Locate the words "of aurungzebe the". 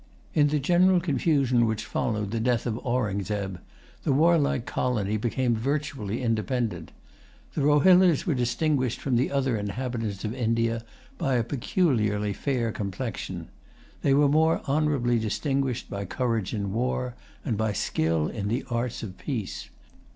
2.65-4.11